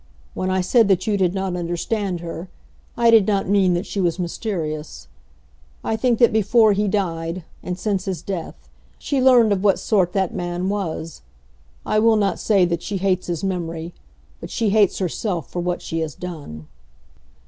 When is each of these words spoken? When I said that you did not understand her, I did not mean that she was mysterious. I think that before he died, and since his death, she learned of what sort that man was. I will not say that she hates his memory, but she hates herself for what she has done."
When 0.33 0.49
I 0.49 0.61
said 0.61 0.87
that 0.87 1.05
you 1.05 1.15
did 1.15 1.35
not 1.35 1.55
understand 1.55 2.21
her, 2.21 2.49
I 2.97 3.11
did 3.11 3.27
not 3.27 3.47
mean 3.47 3.75
that 3.75 3.85
she 3.85 4.01
was 4.01 4.17
mysterious. 4.17 5.07
I 5.83 5.95
think 5.95 6.17
that 6.17 6.33
before 6.33 6.73
he 6.73 6.87
died, 6.87 7.43
and 7.61 7.77
since 7.77 8.05
his 8.05 8.23
death, 8.23 8.67
she 8.97 9.21
learned 9.21 9.53
of 9.53 9.63
what 9.63 9.77
sort 9.77 10.13
that 10.13 10.33
man 10.33 10.69
was. 10.69 11.21
I 11.85 11.99
will 11.99 12.17
not 12.17 12.39
say 12.39 12.65
that 12.65 12.81
she 12.81 12.97
hates 12.97 13.27
his 13.27 13.43
memory, 13.43 13.93
but 14.39 14.49
she 14.49 14.71
hates 14.71 14.97
herself 14.97 15.51
for 15.51 15.59
what 15.59 15.83
she 15.83 15.99
has 15.99 16.15
done." 16.15 16.65